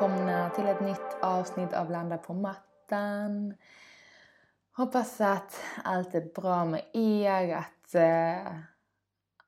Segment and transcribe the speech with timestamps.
[0.00, 3.54] Välkomna till ett nytt avsnitt av Landa på mattan.
[4.76, 8.52] Hoppas att allt är bra med er, att, äh,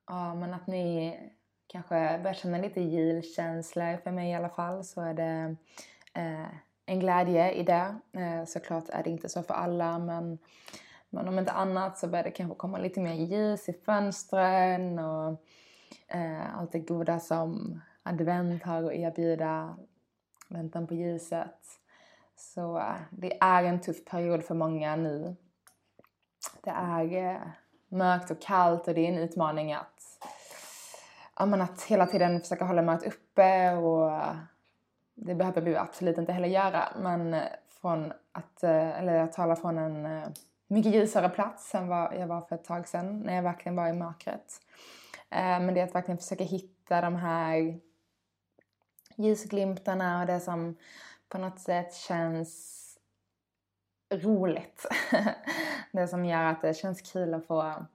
[0.07, 1.19] ja, men att ni
[1.67, 3.97] kanske börjar känna lite julkänsla.
[3.97, 5.55] För mig i alla fall så är det
[6.13, 6.47] äh,
[6.85, 7.95] en glädje i det.
[8.11, 10.37] Äh, såklart är det inte så för alla men,
[11.09, 15.43] men om inte annat så börjar det kanske komma lite mer ljus i fönstren och
[16.53, 19.77] allt det goda som advent har att erbjuda,
[20.53, 21.79] väntan på ljuset.
[22.35, 25.35] Så eh, det är en tuff period för många nu.
[26.63, 27.41] Det är eh,
[27.87, 30.19] mörkt och kallt och det är en utmaning att,
[31.39, 34.35] ja, att hela tiden försöka hålla mörkt uppe och eh,
[35.15, 37.41] det behöver vi absolut inte heller göra men
[37.81, 40.21] från att, eller jag talar från en
[40.67, 43.87] mycket ljusare plats än vad jag var för ett tag sedan när jag verkligen var
[43.87, 44.59] i mörkret.
[45.29, 47.79] Men det är att verkligen försöka hitta de här
[49.15, 50.77] ljusglimtarna och det som
[51.29, 52.79] på något sätt känns
[54.13, 54.85] roligt.
[55.91, 57.85] det som gör att det känns kul att få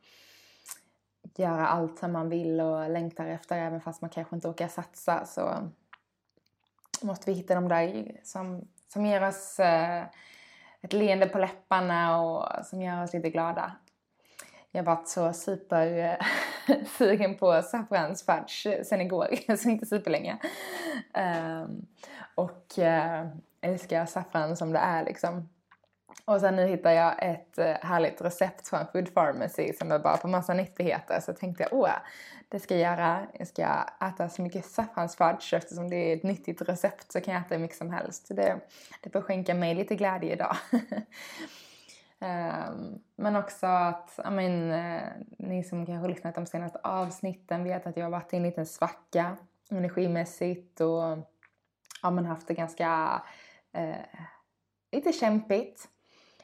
[1.36, 5.26] göra allt som man vill och längtar efter även fast man kanske inte orkar satsa
[5.26, 5.70] så
[7.02, 10.04] måste vi hitta de där som, som ger oss eh,
[10.80, 13.72] ett leende på läpparna och som gör oss lite glada.
[14.78, 20.38] Jag har varit så super eh, sugen på saffransfudge sen igår, så inte superlänge.
[21.62, 21.86] Um,
[22.34, 23.28] och uh,
[23.60, 25.48] älskar saffran som det är liksom.
[26.24, 30.16] Och sen nu hittar jag ett eh, härligt recept från Food Pharmacy som är bara
[30.16, 31.20] på massa nyttigheter.
[31.20, 31.90] Så tänkte jag, åh,
[32.48, 33.26] det ska jag göra.
[33.32, 33.66] Jag ska
[34.08, 37.62] äta så mycket saffransfudge eftersom det är ett nyttigt recept så kan jag äta hur
[37.62, 38.26] mycket som helst.
[38.28, 38.60] Det,
[39.00, 40.56] det får skänka mig lite glädje idag.
[42.20, 45.08] Ehm, men också att, ja men, eh,
[45.38, 48.42] ni som kanske har lyssnat de senaste avsnitten vet att jag har varit i en
[48.42, 49.36] liten svacka
[49.70, 51.18] energimässigt och
[52.02, 53.22] ja, men haft det ganska
[53.72, 53.96] eh,
[54.92, 55.88] lite kämpigt.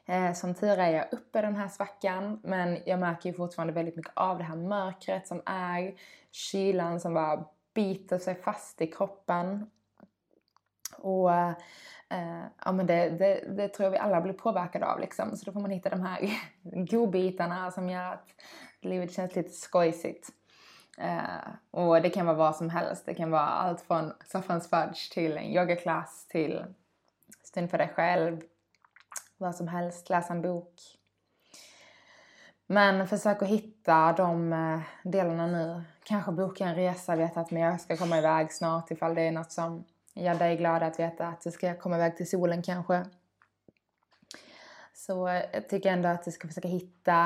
[0.07, 3.73] Eh, som tur är jag uppe i den här svackan men jag märker ju fortfarande
[3.73, 5.95] väldigt mycket av det här mörkret som är,
[6.31, 9.71] kylan som bara biter sig fast i kroppen.
[10.97, 11.53] Och eh,
[12.11, 15.37] Eh, ja men det, det, det, tror jag vi alla blir påverkade av liksom.
[15.37, 16.31] Så då får man hitta de här
[16.63, 18.29] godbitarna som gör att
[18.81, 20.29] livet känns lite skojsigt.
[20.99, 23.07] Eh, och det kan vara vad som helst.
[23.07, 26.65] Det kan vara allt från saffransfudge till en yogaklass till
[27.45, 28.41] stund för dig själv.
[29.37, 30.75] Vad som helst, läsa en bok.
[32.67, 35.83] Men försök att hitta de eh, delarna nu.
[36.05, 39.53] Kanske boka en resa, vet att jag ska komma iväg snart ifall det är något
[39.53, 43.05] som gör dig glad att veta att du ska komma iväg till solen kanske.
[44.95, 47.17] Så jag tycker ändå att du ska försöka hitta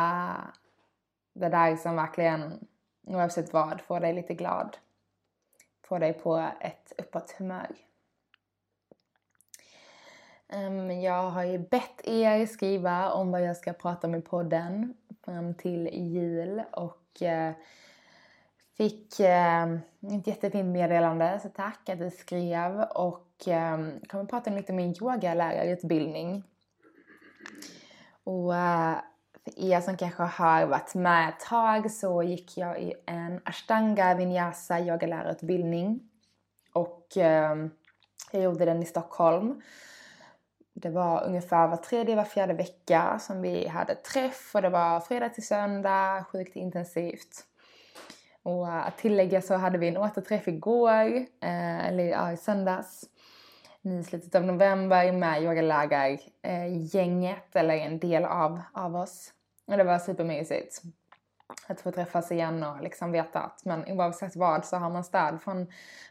[1.33, 2.67] det där som verkligen,
[3.07, 4.77] oavsett vad, får dig lite glad.
[5.83, 7.69] Får dig på ett uppåt humör.
[10.49, 14.95] Ehm, jag har ju bett er skriva om vad jag ska prata om i podden
[15.25, 17.55] fram till jul och eh,
[18.79, 19.73] Fick eh,
[20.19, 22.81] ett jättefint meddelande, så tack att du skrev.
[22.81, 23.79] Och eh,
[24.09, 26.43] kommer prata lite om min yogalärarutbildning.
[28.25, 28.97] Och eh,
[29.45, 34.15] för er som kanske har varit med ett tag så gick jag i en ashtanga
[34.15, 36.01] vinyasa yogalärarutbildning.
[36.73, 37.57] Och eh,
[38.33, 39.63] jag gjorde den i Stockholm.
[40.75, 45.01] Det var ungefär var tredje, var fjärde vecka som vi hade träff och det var
[45.01, 47.45] fredag till söndag, sjukt intensivt.
[48.49, 53.05] Och eh, att tillägga så hade vi en återträff igår, eh, eller ja, i söndags,
[53.83, 59.33] i slutet av november med yogaläger-gänget, eh, eller en del av, av oss.
[59.67, 60.83] Och det var supermysigt
[61.67, 65.43] att få träffas igen och liksom veta att men oavsett vad så har man stöd
[65.43, 65.67] från,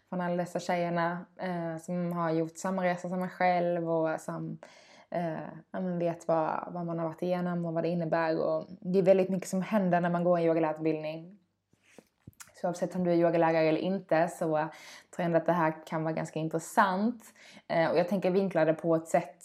[0.09, 4.57] från alla dessa tjejerna eh, som har gjort samma resa som en själv och som
[5.09, 5.37] eh,
[5.99, 8.39] vet vad, vad man har varit igenom och vad det innebär.
[8.39, 11.36] Och det är väldigt mycket som händer när man går en yogalärarutbildning.
[12.61, 14.69] Så oavsett om du är yogalärare eller inte så tror
[15.17, 17.23] jag ändå att det här kan vara ganska intressant.
[17.67, 19.43] Eh, och jag tänker vinkla det på ett sätt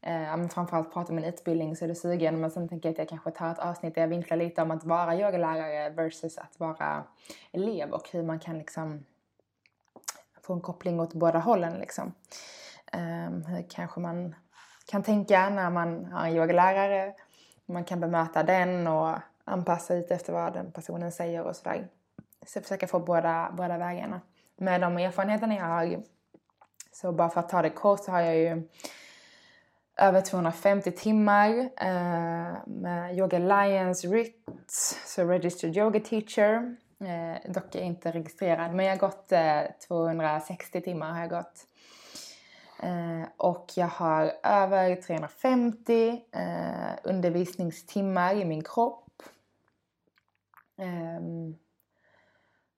[0.00, 2.98] eh, framförallt prata om en utbildning så är du sugen men sen tänker jag att
[2.98, 6.60] jag kanske tar ett avsnitt där jag vinklar lite om att vara yogalärare versus att
[6.60, 7.04] vara
[7.52, 9.04] elev och hur man kan liksom
[10.42, 12.14] få en koppling åt båda hållen liksom.
[12.92, 14.34] Um, hur kanske man
[14.86, 17.14] kan tänka när man har en yogalärare,
[17.66, 21.88] man kan bemöta den och anpassa lite efter vad den personen säger och sådär.
[22.46, 24.20] Så jag försöker få båda, båda vägarna.
[24.56, 26.02] Med de erfarenheterna jag har,
[26.92, 28.68] så bara för att ta det kort så har jag ju
[29.96, 34.48] över 250 timmar eh, med Yoga Alliance RIT,
[35.06, 36.76] så Registered Yoga Teacher.
[37.00, 41.30] Eh, dock är jag inte registrerad, men jag har gått eh, 260 timmar har jag
[41.30, 41.66] gått.
[42.82, 49.22] Eh, och jag har över 350 eh, undervisningstimmar i min kropp.
[50.78, 51.56] Ehm,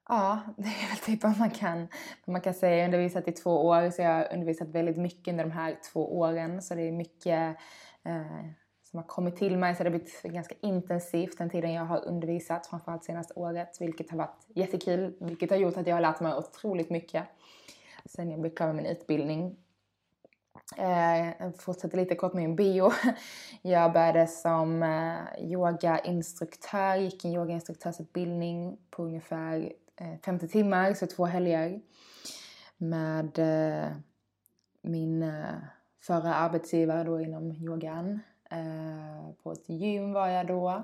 [0.09, 1.79] Ja, det är väl typ vad man kan,
[2.25, 2.75] vad man kan säga.
[2.75, 5.79] Jag har undervisat i två år så jag har undervisat väldigt mycket under de här
[5.93, 6.63] två åren.
[6.63, 7.57] Så det är mycket
[8.05, 8.47] eh,
[8.83, 12.05] som har kommit till mig så det har blivit ganska intensivt den tiden jag har
[12.05, 16.21] undervisat, framförallt senaste året, vilket har varit jättekul, vilket har gjort att jag har lärt
[16.21, 17.25] mig otroligt mycket
[18.05, 19.57] sen jag blev klar med min utbildning.
[20.77, 22.91] Eh, jag fortsätter lite kort med min bio.
[23.63, 31.25] Jag började som eh, yogainstruktör, gick en yogainstruktörsutbildning på ungefär Eh, 50 timmar, så två
[31.25, 31.81] helger.
[32.77, 33.93] Med eh,
[34.83, 35.55] min eh,
[36.03, 38.21] förra arbetsgivare då inom yogan.
[38.51, 40.83] Eh, på ett gym var jag då.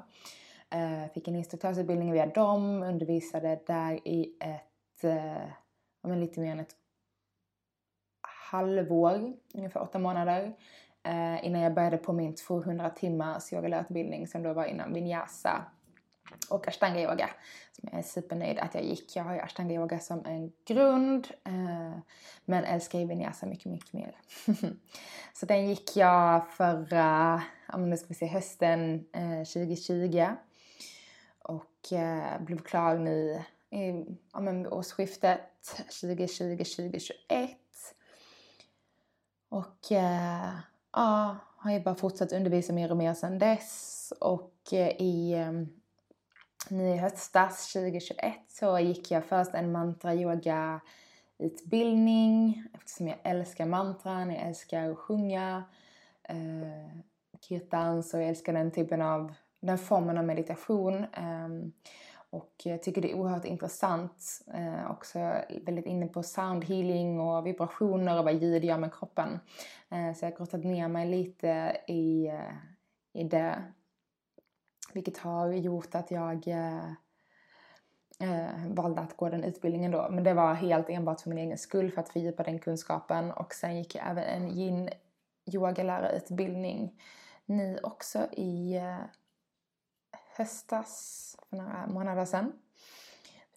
[0.70, 5.50] Eh, fick en instruktörsutbildning via dem, undervisade där i ett, eh,
[6.02, 6.76] men lite mer än ett
[8.50, 10.56] halvår, ungefär åtta månader,
[11.02, 15.64] eh, innan jag började på min 200 timmars yogalärarutbildning som då var inom vinyasa
[16.48, 17.30] och ashtanga yoga.
[17.72, 19.16] Som jag är supernöjd att jag gick.
[19.16, 21.98] Jag har ju ashtanga yoga som en grund eh,
[22.44, 24.16] men älskar ju vinyasa mycket, mycket mer.
[25.34, 30.26] så den gick jag förra, ja men nu ska vi se, hösten eh, 2020
[31.38, 35.40] och eh, blev klar nu i ja, men årsskiftet
[35.88, 37.48] 2020-2021
[39.50, 40.50] och eh,
[40.92, 44.12] ja, har ju bara fortsatt undervisa mer och mer sedan dess.
[44.20, 45.52] Och eh, i, eh,
[46.68, 50.80] nu i höstas 2021 så gick jag först en mantra-yoga
[51.38, 55.64] utbildning eftersom jag älskar mantran, jag älskar att sjunga
[56.22, 56.96] eh,
[57.40, 61.04] kirtan så jag älskar den typen av, den formen av meditation.
[61.04, 61.48] Eh,
[62.30, 64.42] och jag tycker det är oerhört intressant.
[64.54, 65.18] Eh, också
[65.62, 69.40] väldigt inne på sound healing och vibrationer och vad ljud gör med kroppen.
[69.90, 72.54] Eh, så jag har grottat ner mig lite i, eh,
[73.12, 73.62] i det.
[74.92, 76.90] Vilket har gjort att jag eh,
[78.20, 80.08] eh, valde att gå den utbildningen då.
[80.10, 83.30] Men det var helt enbart för min egen skull för att fördjupa den kunskapen.
[83.30, 84.90] Och sen gick jag även en yin
[85.52, 87.00] yogalärarutbildning
[87.46, 88.98] nu också i eh,
[90.36, 92.52] höstas för några månader sedan.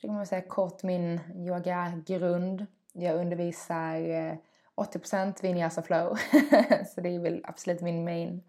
[0.01, 2.65] Det kan man säga kort min yogagrund.
[2.93, 4.35] Jag undervisar eh,
[4.75, 6.17] 80% vinyasa flow,
[6.95, 8.43] så det är väl absolut min main.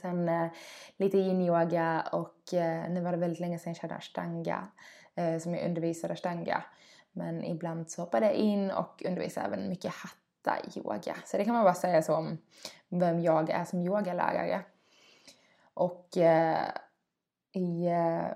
[0.00, 0.48] Sen eh,
[0.96, 4.68] lite yin-yoga och eh, nu var det väldigt länge sedan jag körde ashtanga,
[5.14, 6.64] eh, som jag undervisade ashtanga.
[7.12, 11.16] Men ibland så hoppade jag in och undervisade även mycket hatta-yoga.
[11.24, 12.38] Så det kan man bara säga så om
[12.88, 14.62] vem jag är som yogalärare.
[15.74, 16.68] Och eh,
[17.52, 18.26] i eh,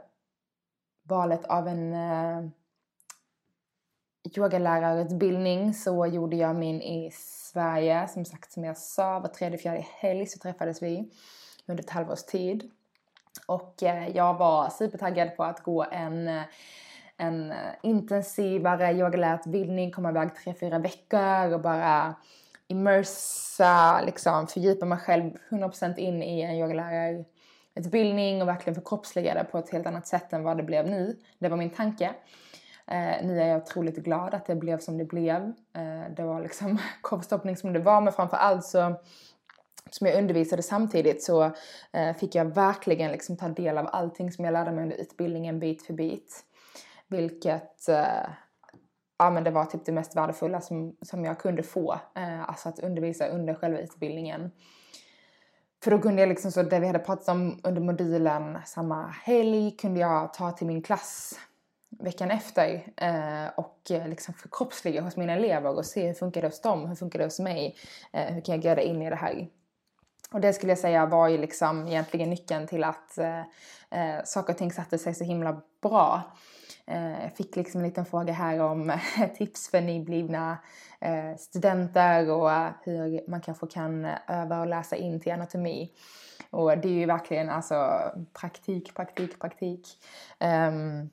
[1.02, 2.50] valet av en eh,
[4.36, 8.08] yogalärarutbildning så gjorde jag min i Sverige.
[8.08, 11.12] Som sagt, som jag sa, var tredje, fjärde helg så träffades vi
[11.68, 12.70] under ett halvårs tid.
[13.46, 16.42] Och eh, jag var supertaggad på att gå en eh,
[17.18, 22.14] en eh, intensivare yogalärarutbildning, komma iväg tre, fyra veckor och bara
[22.66, 29.58] immersa, liksom fördjupa mig själv 100% in i en yogalärarutbildning och verkligen förkroppsliga det på
[29.58, 31.16] ett helt annat sätt än vad det blev nu.
[31.38, 32.14] Det var min tanke.
[32.86, 35.52] Eh, nu är jag otroligt glad att det blev som det blev.
[35.72, 38.94] Eh, det var liksom korvstoppning som det var men framför allt så
[39.90, 41.42] som jag undervisade samtidigt så
[41.92, 45.58] eh, fick jag verkligen liksom ta del av allting som jag lärde mig under utbildningen
[45.58, 46.44] bit för bit.
[47.08, 48.30] Vilket eh,
[49.18, 51.92] ja, men det var typ det mest värdefulla som, som jag kunde få.
[51.92, 54.50] Eh, alltså att undervisa under själva utbildningen.
[55.84, 59.76] För då kunde jag liksom så det vi hade pratat om under modulen samma helg
[59.76, 61.38] kunde jag ta till min klass
[61.90, 66.60] veckan efter eh, och liksom förkroppsliga hos mina elever och se hur funkar det hos
[66.60, 67.76] dem, hur funkar det hos mig,
[68.12, 69.48] eh, hur kan jag göra in i det här.
[70.32, 73.40] Och det skulle jag säga var ju liksom egentligen nyckeln till att eh,
[73.90, 76.22] eh, saker och ting satte sig så himla bra.
[76.86, 78.98] Eh, jag fick liksom en liten fråga här om
[79.36, 80.58] tips för nyblivna
[81.00, 85.92] eh, studenter och eh, hur man kanske kan öva och läsa in till anatomi.
[86.50, 88.00] Och det är ju verkligen alltså
[88.40, 89.86] praktik, praktik, praktik.
[90.38, 91.10] Ehm,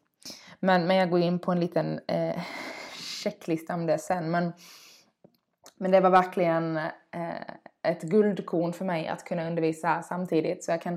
[0.59, 2.41] men, men jag går in på en liten eh,
[3.23, 4.31] checklista om det sen.
[4.31, 4.53] Men,
[5.77, 6.79] men det var verkligen
[7.85, 10.63] ett guldkorn för mig att kunna undervisa samtidigt.
[10.63, 10.93] Så jag kan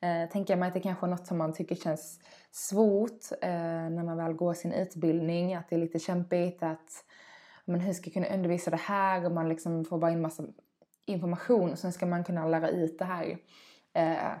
[0.00, 2.20] eh, tänka mig att det kanske är något som man tycker känns
[2.50, 3.50] svårt eh,
[3.90, 5.54] när man väl går sin utbildning.
[5.54, 7.04] Att det är lite kämpigt att
[7.64, 9.24] men hur ska jag kunna undervisa det här?
[9.24, 10.44] Och man liksom får bara in massa
[11.06, 13.36] information och sen ska man kunna lära ut det här.
[13.92, 14.32] Eh,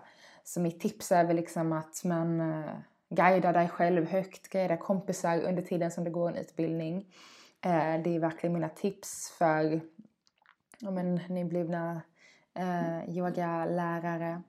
[0.44, 2.70] så mitt tips är väl liksom att man eh,
[3.10, 7.06] guidar dig själv högt, guidar kompisar under tiden som du går en utbildning.
[7.60, 9.80] Eh, det är verkligen mina tips för
[10.80, 12.00] ja, men, nyblivna
[12.54, 14.42] eh, yogalärare.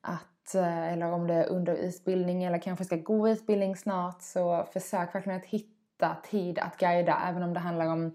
[0.00, 4.64] Att, eh, eller om det är under utbildning eller kanske ska gå utbildning snart så
[4.72, 8.06] försök verkligen att hitta tid att guida även om det handlar om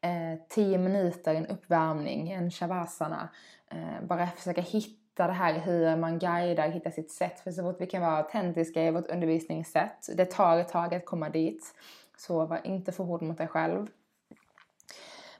[0.00, 3.28] eh, 10 minuter, en uppvärmning, en shavasana.
[3.70, 7.40] Eh, bara försöka hitta det här hur man guidar, hitta sitt sätt.
[7.40, 11.04] För så fort vi kan vara autentiska i vårt undervisningssätt, det tar ett tag att
[11.04, 11.74] komma dit.
[12.16, 13.86] Så var inte för hård mot dig själv.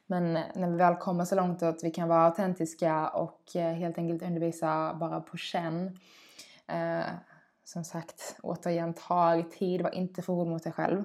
[0.07, 3.73] Men eh, när vi väl kommer så långt att vi kan vara autentiska och eh,
[3.73, 5.99] helt enkelt undervisa bara på känn.
[6.67, 7.05] Eh,
[7.65, 10.99] som sagt, återigen, ta tid, var inte för hård mot dig själv.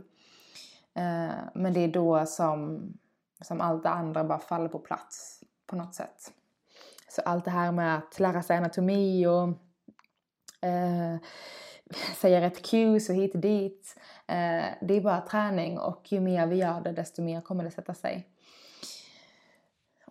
[0.93, 2.81] Eh, men det är då som,
[3.41, 6.33] som allt det andra bara faller på plats på något sätt.
[7.09, 9.47] Så allt det här med att lära sig anatomi och
[10.67, 11.17] eh,
[12.15, 13.95] säga rätt cues och hit och dit.
[14.27, 17.71] Eh, det är bara träning och ju mer vi gör det desto mer kommer det
[17.71, 18.28] sätta sig.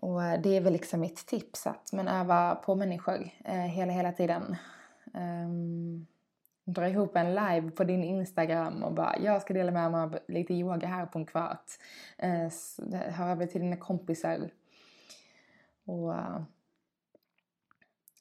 [0.00, 3.92] Och eh, det är väl liksom mitt tips att man övar på människor eh, hela,
[3.92, 4.56] hela tiden.
[5.14, 6.06] Um,
[6.64, 10.18] dra ihop en live på din Instagram och bara jag ska dela med mig av
[10.28, 11.70] lite yoga här på en kvart.
[12.24, 12.48] Uh,
[13.10, 14.50] hör av dig till dina kompisar.
[15.84, 16.42] Och uh,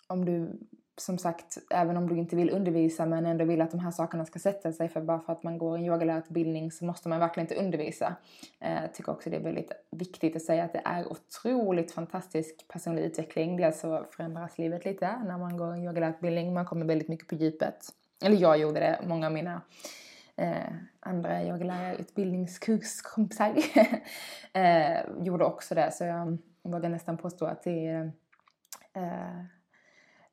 [0.07, 0.59] om du
[0.97, 4.25] som sagt, även om du inte vill undervisa men ändå vill att de här sakerna
[4.25, 7.45] ska sätta sig för bara för att man går en yogalärarutbildning så måste man verkligen
[7.45, 8.15] inte undervisa.
[8.59, 12.67] Eh, jag tycker också det är väldigt viktigt att säga att det är otroligt fantastisk
[12.67, 13.57] personlig utveckling.
[13.57, 17.27] Dels så alltså förändras livet lite när man går en yogalärarutbildning, man kommer väldigt mycket
[17.27, 17.85] på djupet.
[18.23, 19.61] Eller jag gjorde det, många av mina
[20.35, 23.53] eh, andra yogalärarutbildningskurskompisar
[24.53, 28.11] eh, gjorde också det så jag vågar nästan påstå att det är
[28.93, 29.43] eh,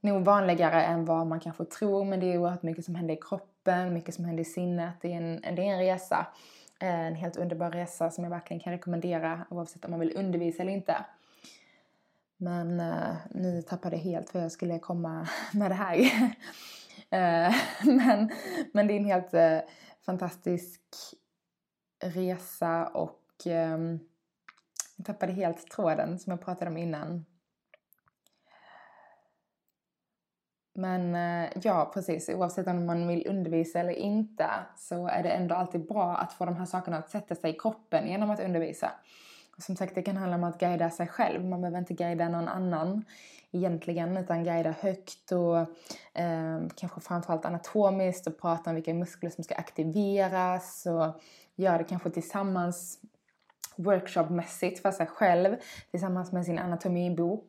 [0.05, 3.21] nog vanligare än vad man kanske tror men det är oerhört mycket som händer i
[3.21, 4.95] kroppen, mycket som händer i sinnet.
[5.01, 6.27] Det är en, det är en resa.
[6.81, 10.63] Eh, en helt underbar resa som jag verkligen kan rekommendera oavsett om man vill undervisa
[10.63, 10.97] eller inte.
[12.37, 15.99] Men uh, nu tappade jag helt vad jag skulle komma med det här.
[15.99, 17.55] uh,
[17.97, 18.31] men,
[18.73, 19.71] men det är en helt uh,
[20.07, 20.81] fantastisk
[22.05, 24.01] resa och um,
[24.97, 27.25] jag tappade helt tråden som jag pratade om innan.
[30.75, 32.29] Men eh, ja, precis.
[32.29, 36.45] Oavsett om man vill undervisa eller inte så är det ändå alltid bra att få
[36.45, 38.91] de här sakerna att sätta sig i kroppen genom att undervisa.
[39.57, 41.45] Och som sagt, det kan handla om att guida sig själv.
[41.45, 43.05] Man behöver inte guida någon annan
[43.53, 45.59] egentligen utan guida högt och
[46.21, 51.21] eh, kanske framförallt anatomiskt och prata om vilka muskler som ska aktiveras och
[51.57, 52.99] göra det kanske tillsammans
[53.77, 55.57] workshopmässigt för sig själv
[55.91, 57.47] tillsammans med sin anatomibok.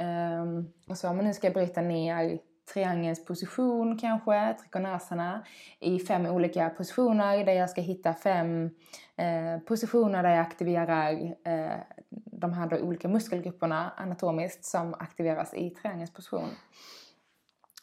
[0.00, 2.38] Um, och så om man nu ska bryta ner
[2.72, 5.44] triangelns position kanske, trikonasana,
[5.80, 8.70] i fem olika positioner där jag ska hitta fem
[9.16, 11.12] eh, positioner där jag aktiverar
[11.44, 16.48] eh, de här då olika muskelgrupperna anatomiskt som aktiveras i triangelns position.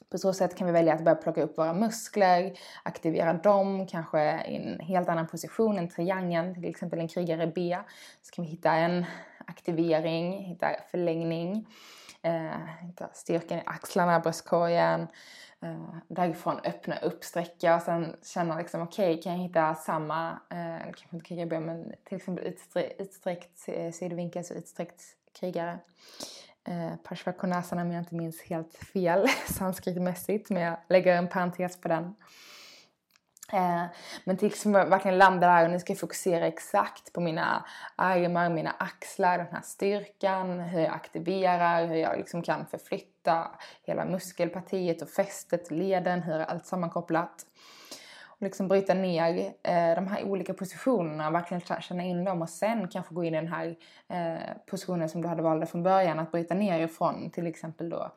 [0.10, 2.54] På så sätt kan vi välja att börja plocka upp våra muskler,
[2.84, 7.78] aktivera dem, kanske i en helt annan position än triangeln, till exempel en krigare B.
[8.22, 9.06] Så kan vi hitta en
[9.46, 11.68] aktivering, hitta förlängning
[12.22, 15.08] eh, styrkan i axlarna, bröstkorgen.
[15.62, 20.30] Eh, därifrån öppna upp, sträcka och sen känna liksom okej, okay, kan jag hitta samma,
[20.50, 25.04] eh, kanske inte krigare men till exempel utsträckt, utsträckt eh, sidovinkel, så utsträckt
[25.40, 25.80] krigare.
[26.68, 31.88] Eh, Parshvakonasana om jag inte minns helt fel sanskritmässigt men jag lägger en parentes på
[31.88, 32.16] den.
[33.54, 33.86] Eh,
[34.24, 38.50] men till liksom verkligen landa där och nu ska jag fokusera exakt på mina armar,
[38.50, 43.52] mina axlar, den här styrkan, hur jag aktiverar, hur jag liksom kan förflytta
[43.84, 47.46] hela muskelpartiet och fästet, leden, hur är allt sammankopplat.
[48.26, 52.88] Och liksom bryta ner eh, de här olika positionerna, verkligen känna in dem och sen
[52.88, 53.76] kanske gå in i den här
[54.10, 58.12] eh, positionen som du hade valt från början, att bryta ner ifrån till exempel då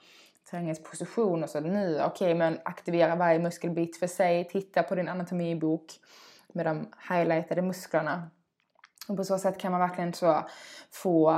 [0.50, 4.94] träningens position och så nu, okej okay, men aktivera varje muskelbit för sig, titta på
[4.94, 5.84] din anatomibok
[6.52, 8.30] med de highlightade musklerna.
[9.08, 10.46] Och på så sätt kan man verkligen så
[10.90, 11.30] få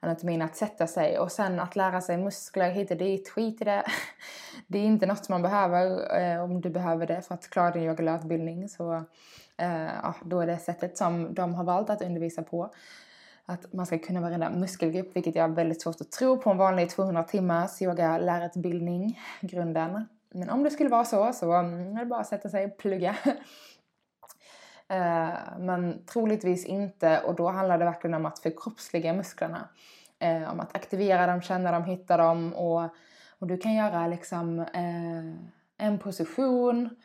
[0.00, 1.18] anatomin att sätta sig.
[1.18, 3.84] Och sen att lära sig muskler hit och dit, skit i det.
[4.66, 6.16] Det är inte något man behöver.
[6.20, 8.94] Eh, om du behöver det för att klara din yogalärarutbildning så
[9.56, 12.70] eh, ja, då är det sättet som de har valt att undervisa på.
[13.50, 16.56] Att man ska kunna varenda muskelgrupp, vilket jag har väldigt svårt att tro på en
[16.56, 20.08] vanlig 200 timmars yogalärarutbildning, grunden.
[20.34, 22.76] Men om det skulle vara så så mm, är det bara att sätta sig och
[22.78, 23.16] plugga.
[24.90, 29.68] Eh, men troligtvis inte och då handlar det verkligen om att förkroppsliga musklerna.
[30.18, 32.82] Eh, om att aktivera dem, känna dem, hitta dem och,
[33.38, 36.96] och du kan göra liksom eh, en position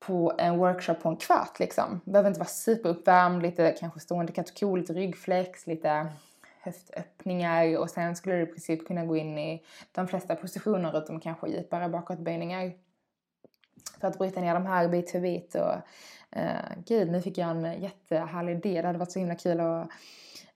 [0.00, 2.00] på en workshop på en kvart liksom.
[2.04, 6.06] Behöver inte vara superuppvärmd, lite kanske stående katakol, lite ryggflex, lite
[6.60, 11.20] höftöppningar och sen skulle du i princip kunna gå in i de flesta positioner utom
[11.20, 12.72] kanske djupare bakåtböjningar.
[14.00, 15.74] För att bryta ner de här bit för bit och
[16.38, 18.80] eh, gud nu fick jag en jättehärlig idé.
[18.80, 19.88] Det hade varit så himla kul att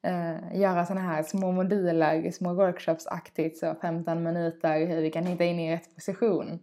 [0.03, 5.45] eh, göra sådana här små moduler, små workshops-aktigt så 15 minuter hur vi kan hitta
[5.45, 6.59] in i rätt position.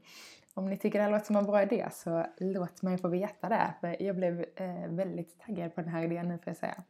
[0.53, 3.49] Om ni tycker det här låter som en bra idé så låt mig få veta
[3.49, 3.73] det.
[3.81, 6.83] För jag blev eh, väldigt taggad på den här idén nu får jag säga.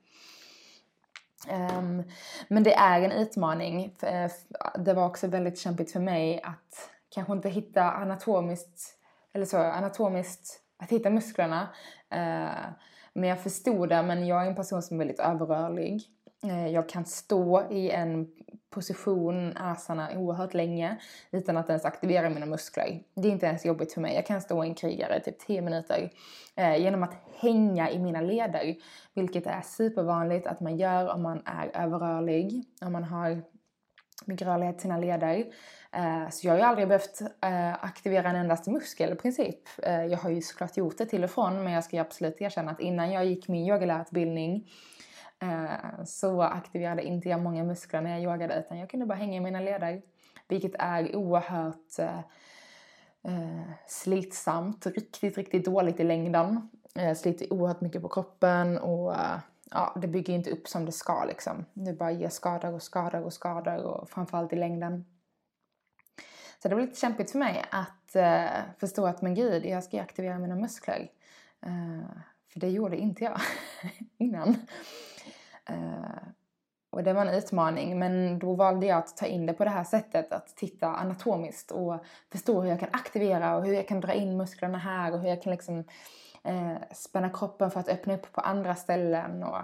[1.50, 2.04] Um,
[2.48, 3.96] men det är en utmaning.
[4.02, 4.32] Eh,
[4.76, 8.98] det var också väldigt kämpigt för mig att kanske inte hitta anatomiskt,
[9.34, 11.62] eller så, anatomiskt, att hitta musklerna.
[12.14, 12.72] Uh,
[13.14, 16.02] men jag förstod det, men jag är en person som är väldigt överrörlig.
[16.44, 18.28] Eh, jag kan stå i en
[18.70, 20.98] position, asana, oerhört länge
[21.32, 23.04] utan att ens aktivera mina muskler.
[23.16, 24.16] Det är inte ens jobbigt för mig.
[24.16, 26.12] Jag kan stå i en krigare typ 10 minuter
[26.56, 28.76] eh, genom att hänga i mina leder.
[29.14, 33.42] Vilket är supervanligt att man gör om man är överrörlig, om man har
[34.26, 35.46] mycket rörlighet i sina leder.
[35.92, 39.60] Eh, så jag har ju aldrig behövt eh, aktivera en endaste muskel i princip.
[39.84, 42.42] Eh, jag har ju såklart gjort det till och från men jag ska ju absolut
[42.42, 44.70] erkänna att innan jag gick min yogalärarutbildning
[45.42, 49.38] Eh, så aktiverade inte jag många muskler när jag yogade utan jag kunde bara hänga
[49.38, 50.02] i mina leder.
[50.48, 52.20] Vilket är oerhört eh,
[53.24, 56.70] eh, slitsamt, riktigt, riktigt dåligt i längden.
[56.96, 59.40] Eh, sliter oerhört mycket på kroppen och eh,
[59.72, 61.66] ja, det bygger inte upp som det ska liksom.
[61.74, 65.06] Det bara ger skador och skador och skador och framförallt i längden.
[66.62, 70.02] Så det var lite kämpigt för mig att eh, förstå att men gud, jag ska
[70.02, 71.12] aktivera mina muskler.
[71.66, 72.10] Eh,
[72.54, 73.42] för det gjorde inte jag
[74.18, 74.56] innan.
[75.72, 76.28] Eh,
[76.90, 79.70] och det var en utmaning men då valde jag att ta in det på det
[79.70, 84.02] här sättet att titta anatomiskt och förstå hur jag kan aktivera och hur jag kan
[84.02, 85.84] dra in musklerna här och hur jag kan liksom
[86.44, 89.44] eh, spänna kroppen för att öppna upp på andra ställen.
[89.44, 89.58] Och,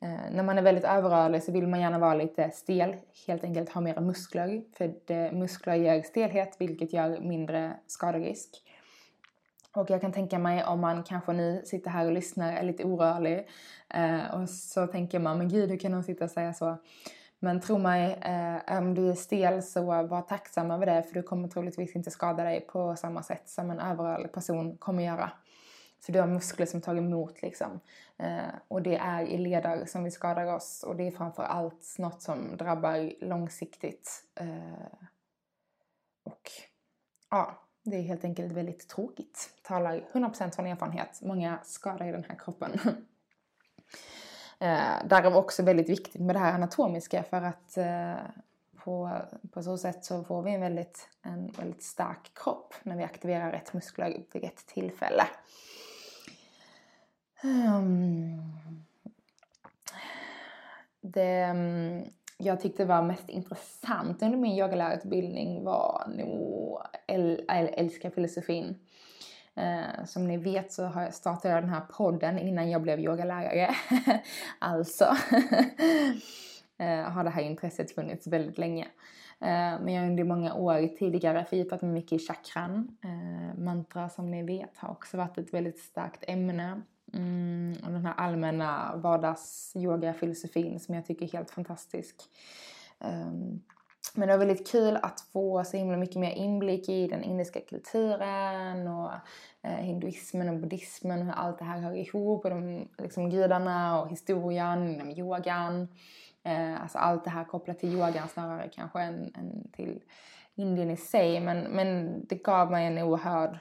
[0.00, 2.96] eh, när man är väldigt överrörlig så vill man gärna vara lite stel,
[3.26, 4.62] helt enkelt ha mera muskler.
[4.76, 8.62] För det, muskler ger stelhet vilket gör mindre skaderisk.
[9.72, 12.84] Och jag kan tänka mig om man kanske nu sitter här och lyssnar är lite
[12.84, 13.48] orörlig
[13.94, 16.76] eh, och så tänker man, men gud hur kan hon sitta och säga så?
[17.38, 21.22] Men tro mig, eh, om du är stel så var tacksam över det för du
[21.22, 25.30] kommer troligtvis inte skada dig på samma sätt som en överrörlig person kommer göra.
[26.00, 27.80] För du har muskler som tar emot liksom.
[28.16, 31.96] Eh, och det är i leder som vi skadar oss och det är framför allt
[31.98, 34.24] något som drabbar långsiktigt.
[34.34, 35.08] Eh,
[36.24, 36.50] och
[37.30, 39.50] ja, det är helt enkelt väldigt tråkigt.
[39.62, 41.20] Talar 100% från erfarenhet.
[41.22, 42.72] Många skadar i den här kroppen.
[44.58, 48.14] eh, därav också väldigt viktigt med det här anatomiska för att eh,
[48.76, 49.20] på,
[49.52, 53.52] på så sätt så får vi en väldigt, en väldigt stark kropp när vi aktiverar
[53.52, 55.24] rätt muskler vid rätt tillfälle.
[57.42, 58.42] Um,
[61.00, 62.04] det, mm,
[62.38, 68.78] jag tyckte var mest intressant under min yogalärarutbildning var nog äl, äl, älska filosofin.
[69.54, 73.00] Eh, som ni vet så har jag startade jag den här podden innan jag blev
[73.00, 73.74] yogalärare.
[74.58, 75.04] alltså
[76.78, 78.84] eh, har det här intresset funnits väldigt länge.
[79.40, 82.96] Eh, men jag har under många år tidigare fördjupat mig mycket i chakran.
[83.04, 86.82] Eh, mantra som ni vet har också varit ett väldigt starkt ämne
[87.14, 92.16] Mm, och den här allmänna vardagsyogafilosofin som jag tycker är helt fantastisk.
[92.98, 93.62] Um,
[94.14, 97.60] men det var väldigt kul att få så himla mycket mer inblick i den indiska
[97.60, 99.12] kulturen och
[99.62, 104.02] eh, hinduismen och buddhismen och hur allt det här hör ihop och de liksom, gudarna
[104.02, 105.88] och historien inom yogan.
[106.42, 110.02] Eh, alltså allt det här kopplat till yogan snarare kanske än, än till
[110.54, 113.58] Indien i sig men, men det gav mig en oerhörd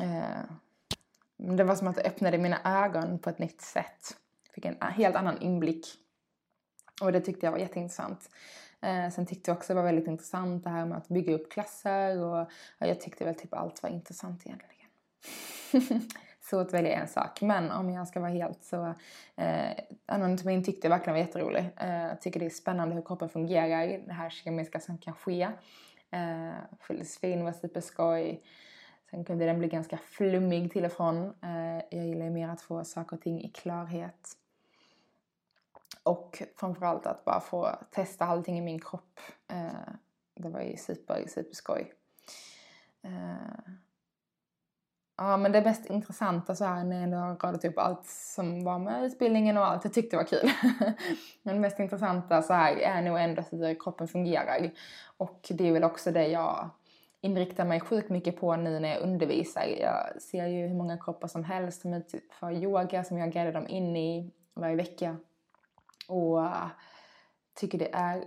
[0.00, 0.44] eh,
[1.38, 4.16] det var som att det öppnade mina ögon på ett nytt sätt.
[4.46, 5.86] Jag fick en helt annan inblick.
[7.02, 8.30] Och det tyckte jag var jätteintressant.
[8.80, 11.52] Eh, sen tyckte jag också det var väldigt intressant det här med att bygga upp
[11.52, 14.88] klasser och ja, jag tyckte väl typ allt var intressant egentligen.
[16.40, 17.40] Så att välja en sak.
[17.40, 18.94] Men om jag ska vara helt så,
[19.36, 19.70] eh,
[20.06, 21.70] anatomin tyckte jag verkligen var jätterolig.
[21.76, 25.48] Eh, tycker det är spännande hur kroppen fungerar, det här kemiska som kan ske.
[26.10, 28.42] Eh, filosofin var superskoj.
[29.10, 31.24] Sen kunde den bli ganska flummig till och från.
[31.42, 34.36] Eh, jag gillar ju mer att få saker och ting i klarhet.
[36.02, 39.20] Och framförallt att bara få testa allting i min kropp.
[39.48, 39.92] Eh,
[40.34, 41.92] det var ju super, superskoj.
[43.02, 43.72] Eh,
[45.16, 48.78] ja, men det mest intressanta så här när jag har radat upp allt som var
[48.78, 50.50] med utbildningen och allt jag tyckte var kul.
[51.42, 54.70] men det mest intressanta så här är nog ändå hur kroppen fungerar.
[55.16, 56.70] Och det är väl också det jag
[57.20, 59.62] inriktar mig sjukt mycket på nu när jag undervisar.
[59.80, 63.66] Jag ser ju hur många kroppar som helst som utför yoga som jag guidar dem
[63.68, 65.16] in i varje vecka.
[66.08, 66.66] Och eh,
[67.54, 68.24] tycker det är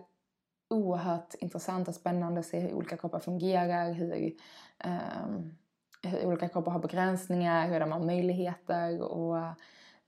[0.70, 4.34] oerhört intressant och spännande att se hur olika kroppar fungerar, hur,
[4.86, 5.58] um,
[6.04, 9.36] hur olika kroppar har begränsningar, hur de har möjligheter och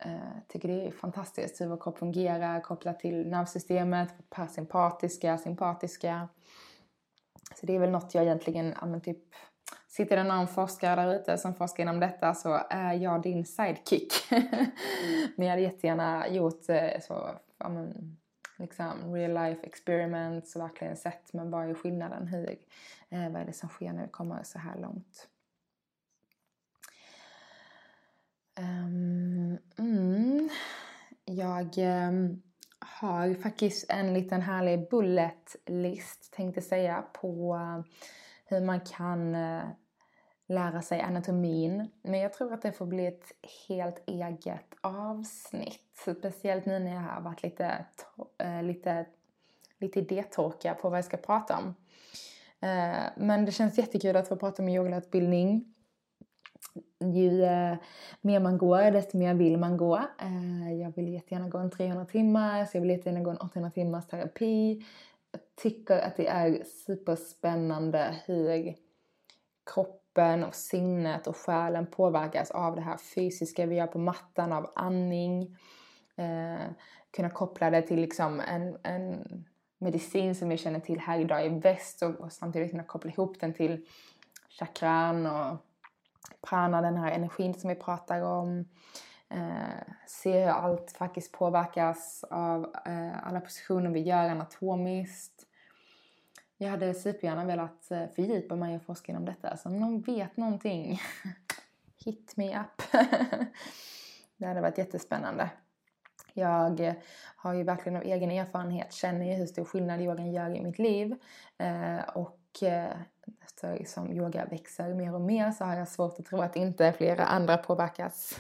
[0.06, 6.28] uh, tycker det är fantastiskt hur vår kropp fungerar kopplat till nervsystemet, parasympatiska, sympatiska.
[7.56, 9.18] Så det är väl något jag egentligen, ja men typ
[9.88, 14.14] Sitter det någon forskare där ute som forskar inom detta så är jag din sidekick.
[15.36, 18.18] men jag hade jättegärna gjort eh, så, ja men,
[18.58, 22.50] liksom real life experiments och verkligen sett men vad är skillnaden, hur,
[23.10, 25.28] eh, vad är det som sker när vi kommer så här långt.
[28.60, 30.50] Um, mm,
[31.26, 32.42] jag um,
[33.08, 37.94] har faktiskt en liten härlig bullet list tänkte säga på eh,
[38.46, 39.64] hur man kan eh,
[40.48, 41.90] lära sig anatomin.
[42.02, 43.32] Men jag tror att det får bli ett
[43.68, 46.08] helt eget avsnitt.
[46.18, 47.86] Speciellt nu när jag har varit lite,
[48.38, 49.06] eh, lite,
[49.78, 51.76] lite idétorka på vad jag ska prata om.
[53.16, 55.73] Men det känns jättekul att få prata om yogalärarutbildning.
[57.00, 57.78] Ju eh,
[58.22, 59.98] mer man går, desto mer vill man gå.
[59.98, 63.72] Eh, jag vill jättegärna gå en 300 timmar, så jag vill jättegärna gå en 800
[63.72, 64.86] timmars terapi.
[65.32, 68.76] Jag tycker att det är superspännande hur
[69.74, 74.72] kroppen och sinnet och själen påverkas av det här fysiska vi gör på mattan, av
[74.76, 75.58] andning.
[76.16, 76.68] Eh,
[77.12, 79.46] kunna koppla det till liksom en, en
[79.78, 83.40] medicin som vi känner till här idag i väst och, och samtidigt kunna koppla ihop
[83.40, 83.86] den till
[84.50, 85.58] chakran och
[86.42, 88.66] prana, den här energin som vi pratar om.
[89.30, 95.48] Eh, se hur allt faktiskt påverkas av eh, alla positioner vi gör anatomiskt.
[96.58, 99.58] Jag hade supergärna velat eh, fördjupa mig och forska inom detta.
[99.58, 101.02] Så om någon vet någonting,
[102.06, 102.82] hit me up.
[104.38, 105.50] det hade varit jättespännande.
[106.34, 106.94] Jag eh,
[107.36, 110.80] har ju verkligen av egen erfarenhet, känner ju hur stor skillnad yogan gör i mitt
[110.80, 111.16] liv.
[111.58, 112.98] Eh, och eh,
[113.44, 116.94] eftersom liksom yoga växer mer och mer så har jag svårt att tro att inte
[116.94, 118.40] flera andra påverkas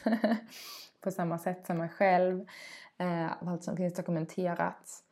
[1.01, 2.45] på samma sätt som mig själv.
[2.97, 5.03] Eh, av allt som finns dokumenterat.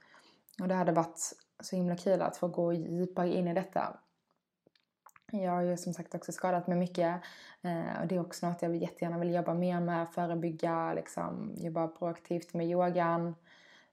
[0.62, 4.00] Och det hade varit så himla kul att få gå djupare in i detta.
[5.32, 7.22] Jag har ju som sagt också skadat mig mycket
[7.62, 11.88] eh, och det är också något jag jättegärna vill jobba mer med, förebygga, liksom, jobba
[11.88, 13.36] proaktivt med yogan,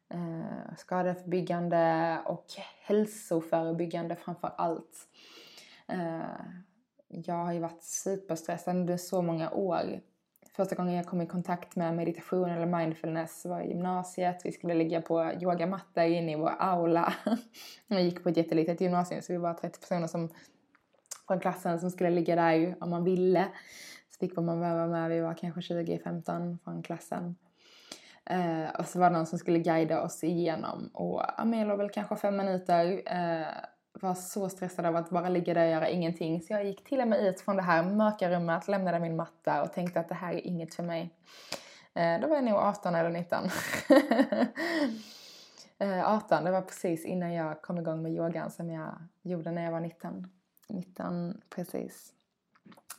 [0.09, 2.47] eh, skadeförebyggande och
[2.81, 5.09] hälsoförebyggande framför allt.
[5.89, 6.45] Eh,
[7.09, 10.01] jag har ju varit superstressad under så många år
[10.59, 14.41] Första gången jag kom i kontakt med meditation eller mindfulness var i gymnasiet.
[14.45, 17.13] Vi skulle ligga på yogamattor inne i vår aula.
[17.87, 20.29] Jag gick på ett jättelitet gymnasium så vi var 30 personer som,
[21.27, 23.49] från klassen som skulle ligga där om man ville.
[24.11, 27.37] Så fick man vara med, vi var kanske 20-15 från klassen.
[28.25, 31.91] Eh, och så var det någon som skulle guida oss igenom och ja, låg väl
[31.91, 33.47] kanske fem minuter eh,
[34.03, 36.43] var så stressad av att bara ligga där och göra ingenting.
[36.43, 39.63] Så jag gick till och med ut från det här mörka rummet, lämnade min matta
[39.63, 41.15] och tänkte att det här är inget för mig.
[41.95, 43.51] Eh, då var jag nog 18 eller 19.
[46.05, 49.65] 18, eh, det var precis innan jag kom igång med yogan som jag gjorde när
[49.65, 50.31] jag var 19.
[50.69, 52.13] 19 precis.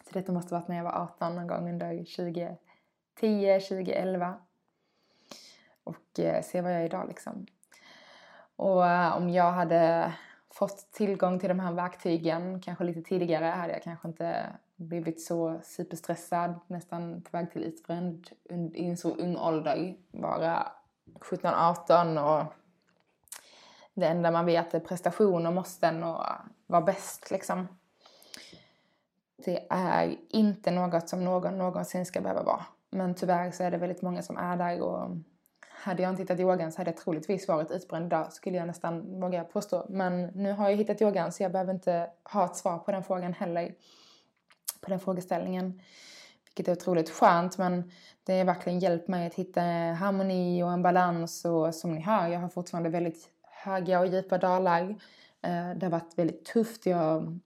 [0.05, 4.39] Så detta måste varit när jag var 18 någon gång under 2010, 2011.
[5.83, 7.45] Och eh, se vad jag är idag liksom.
[8.55, 10.13] Och eh, om jag hade
[10.51, 15.59] fått tillgång till de här verktygen kanske lite tidigare hade jag kanske inte blivit så
[15.63, 18.29] superstressad, nästan på väg till utbränd
[18.73, 19.95] i en så ung ålder.
[20.11, 20.71] Bara
[21.19, 22.53] 17-18 och
[23.93, 26.23] det enda man vet är prestation och måsten och
[26.67, 27.67] vara bäst liksom.
[29.45, 32.65] Det är inte något som någon någonsin ska behöva vara.
[32.89, 35.09] Men tyvärr så är det väldigt många som är där och
[35.79, 39.21] hade jag inte hittat yogan så hade jag troligtvis varit utbränd idag, skulle jag nästan
[39.21, 39.85] våga påstå.
[39.89, 43.03] Men nu har jag hittat yogan så jag behöver inte ha ett svar på den
[43.03, 43.73] frågan heller.
[44.81, 45.81] På den frågeställningen.
[46.45, 47.91] vilket är otroligt skönt men
[48.23, 49.61] det har verkligen hjälpt mig att hitta
[49.99, 54.37] harmoni och en balans och som ni hör, jag har fortfarande väldigt höga och djupa
[54.37, 54.89] dalar.
[55.41, 57.39] Eh, det har varit väldigt tufft, jag har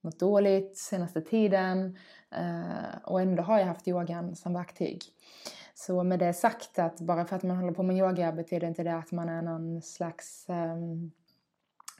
[0.00, 1.98] mått dåligt senaste tiden
[2.30, 5.02] eh, och ändå har jag haft yogan som verktyg.
[5.80, 8.82] Så med det sagt att bara för att man håller på med yoga betyder inte
[8.82, 11.12] det att man är någon slags um,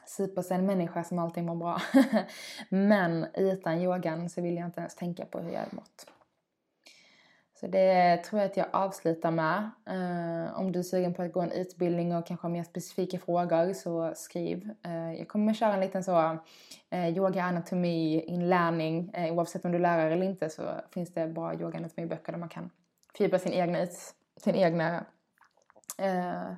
[0.07, 1.81] supersen människa som alltid mår bra.
[2.69, 6.05] Men utan yogan så vill jag inte ens tänka på hur jag hade mått.
[7.59, 9.69] Så det tror jag att jag avslutar med.
[9.89, 13.19] Uh, om du är sugen på att gå en utbildning och kanske har mer specifika
[13.19, 14.69] frågor så skriv.
[14.87, 16.39] Uh, jag kommer köra en liten så
[16.89, 19.13] eh, uh, yoga anatomi inlärning.
[19.17, 22.31] Uh, oavsett om du är lärare eller inte så finns det bra yoga anatomi böcker
[22.31, 22.69] där man kan
[23.19, 23.87] fördjupa sin egna,
[24.37, 25.05] sin egna
[25.97, 26.53] eh,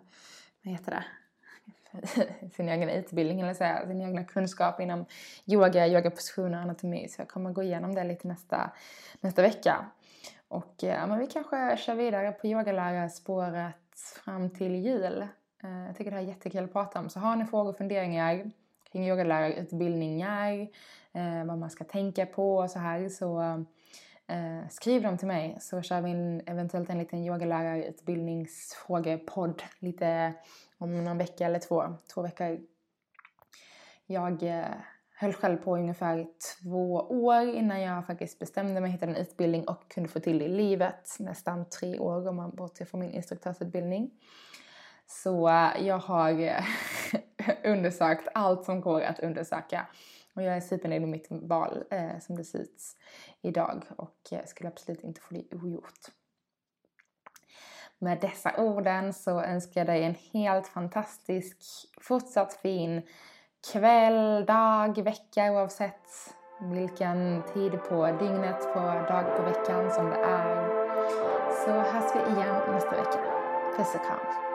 [0.63, 1.04] vad heter det?
[2.56, 5.06] sin egen utbildning eller säga, sin egna kunskap inom
[5.45, 7.08] yoga, yogapositioner och anatomi.
[7.10, 8.71] Så jag kommer gå igenom det lite nästa,
[9.21, 9.86] nästa vecka.
[10.47, 15.28] Och eh, ja, men vi kanske kör vidare på yogalärarspåret fram till jul.
[15.63, 17.10] Eh, jag tycker det här är jättekul att prata om.
[17.10, 18.52] Så har ni frågor och funderingar
[18.91, 20.67] kring yogalärarutbildningar,
[21.45, 23.65] vad man ska tänka på och så här så
[24.32, 30.34] eh, skriv dem till mig så kör vi en, eventuellt en liten yogalärarutbildningsfrågepodd lite
[30.78, 32.60] om någon vecka eller två, två veckor.
[34.06, 34.65] Jag eh,
[35.15, 36.28] höll själv på ungefär
[36.62, 40.46] två år innan jag faktiskt bestämde mig, hittade en utbildning och kunde få till det
[40.46, 41.15] i livet.
[41.20, 44.12] Nästan tre år om man bortser från min instruktörsutbildning.
[45.06, 46.63] Så eh, jag har eh,
[47.63, 49.88] undersökt allt som går att undersöka.
[50.41, 52.84] Och jag är supernöjd med mitt val eh, som det ser ut
[53.41, 55.99] idag och eh, skulle absolut inte få det ogjort.
[57.99, 61.58] Med dessa orden så önskar jag dig en helt fantastisk,
[62.01, 63.01] fortsatt fin
[63.71, 70.67] kväll, dag, vecka oavsett vilken tid på dygnet, på dag på veckan som det är.
[71.65, 73.19] Så hörs vi igen nästa vecka.
[73.77, 74.50] Puss och kram!